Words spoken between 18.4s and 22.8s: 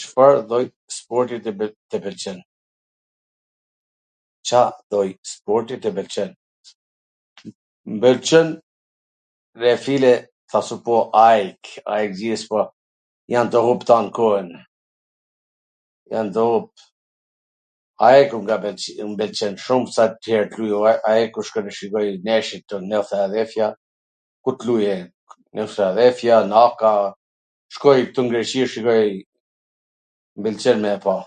m ka pwlqy shum sa q... AEK-u shkoj i shikoj neshjet